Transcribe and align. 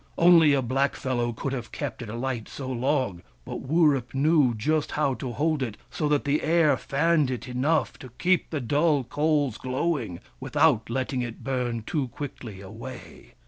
Only 0.17 0.55
a 0.55 0.63
blackfellow 0.63 1.31
could 1.33 1.53
have 1.53 1.71
kept 1.71 2.01
it 2.01 2.09
alight 2.09 2.49
so 2.49 2.71
long; 2.71 3.21
but 3.45 3.61
Wurip 3.61 4.15
knew 4.15 4.55
just 4.55 4.93
how 4.93 5.13
to 5.13 5.31
hold 5.33 5.61
it 5.61 5.77
so 5.91 6.09
that 6.09 6.23
the 6.25 6.41
air 6.41 6.75
fanned 6.75 7.29
it 7.29 7.47
enough 7.47 7.99
to 7.99 8.09
keep 8.17 8.49
the 8.49 8.61
dull 8.61 9.03
coals 9.03 9.59
glowing, 9.59 10.19
without 10.39 10.89
letting 10.89 11.21
it 11.21 11.43
burn 11.43 11.83
too 11.85 12.07
quickly 12.07 12.61
away. 12.61 13.35